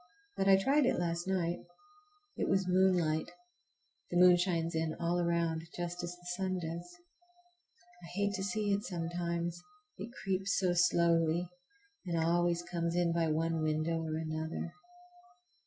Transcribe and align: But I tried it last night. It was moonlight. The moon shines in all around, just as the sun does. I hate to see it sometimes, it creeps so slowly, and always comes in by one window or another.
But 0.35 0.47
I 0.47 0.57
tried 0.57 0.87
it 0.87 0.97
last 0.97 1.27
night. 1.27 1.59
It 2.35 2.49
was 2.49 2.67
moonlight. 2.67 3.29
The 4.09 4.17
moon 4.17 4.35
shines 4.35 4.73
in 4.73 4.95
all 4.99 5.19
around, 5.19 5.61
just 5.77 6.01
as 6.03 6.15
the 6.15 6.25
sun 6.37 6.57
does. 6.57 6.89
I 8.03 8.07
hate 8.15 8.33
to 8.33 8.43
see 8.43 8.73
it 8.73 8.83
sometimes, 8.83 9.61
it 9.99 10.09
creeps 10.23 10.57
so 10.57 10.73
slowly, 10.73 11.47
and 12.07 12.17
always 12.17 12.63
comes 12.63 12.95
in 12.95 13.13
by 13.13 13.27
one 13.27 13.61
window 13.61 14.01
or 14.01 14.15
another. 14.17 14.73